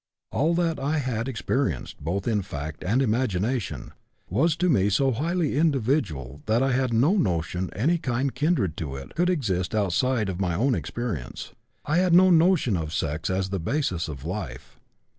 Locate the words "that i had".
0.55-1.27, 6.47-6.91